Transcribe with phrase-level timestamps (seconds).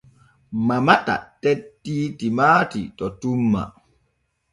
[0.67, 3.63] Mamata tettti timaati to tumma.